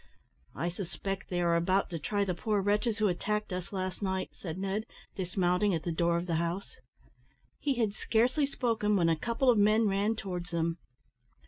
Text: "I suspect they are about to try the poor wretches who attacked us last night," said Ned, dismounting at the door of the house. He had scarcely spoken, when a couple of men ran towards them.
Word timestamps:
"I 0.55 0.69
suspect 0.69 1.29
they 1.29 1.41
are 1.41 1.55
about 1.55 1.91
to 1.91 1.99
try 1.99 2.25
the 2.25 2.33
poor 2.33 2.59
wretches 2.59 2.97
who 2.97 3.07
attacked 3.07 3.53
us 3.53 3.71
last 3.71 4.01
night," 4.01 4.31
said 4.33 4.57
Ned, 4.57 4.87
dismounting 5.15 5.75
at 5.75 5.83
the 5.83 5.91
door 5.91 6.17
of 6.17 6.25
the 6.25 6.37
house. 6.37 6.75
He 7.59 7.75
had 7.75 7.93
scarcely 7.93 8.47
spoken, 8.47 8.95
when 8.95 9.09
a 9.09 9.15
couple 9.15 9.51
of 9.51 9.59
men 9.59 9.87
ran 9.87 10.15
towards 10.15 10.49
them. 10.49 10.79